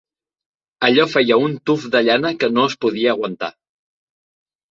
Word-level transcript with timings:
Allò 0.87 1.03
feia 1.09 1.37
un 1.49 1.51
tuf 1.71 1.85
de 1.95 2.01
llana 2.07 2.33
que 2.43 2.49
no 2.55 2.65
es 2.71 2.77
podia 2.85 3.13
aguantar. 3.13 3.53